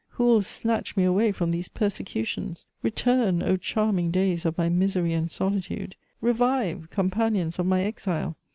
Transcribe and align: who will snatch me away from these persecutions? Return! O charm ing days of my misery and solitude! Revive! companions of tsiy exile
who 0.09 0.25
will 0.25 0.41
snatch 0.41 0.97
me 0.97 1.03
away 1.03 1.31
from 1.31 1.51
these 1.51 1.67
persecutions? 1.67 2.65
Return! 2.81 3.43
O 3.43 3.55
charm 3.55 3.99
ing 3.99 4.09
days 4.09 4.45
of 4.47 4.57
my 4.57 4.67
misery 4.67 5.13
and 5.13 5.29
solitude! 5.29 5.95
Revive! 6.21 6.89
companions 6.89 7.59
of 7.59 7.67
tsiy 7.67 7.85
exile 7.85 8.35